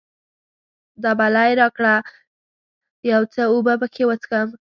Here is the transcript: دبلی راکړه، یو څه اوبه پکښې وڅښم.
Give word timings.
دبلی 1.03 1.51
راکړه، 1.61 1.95
یو 3.11 3.21
څه 3.33 3.41
اوبه 3.53 3.73
پکښې 3.81 4.03
وڅښم. 4.07 4.47